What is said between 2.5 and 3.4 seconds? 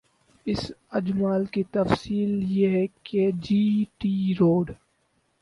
یہ ہے کہ